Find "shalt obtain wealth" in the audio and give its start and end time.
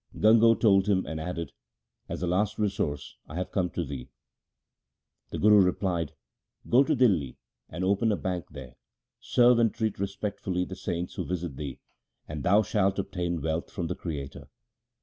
12.63-13.69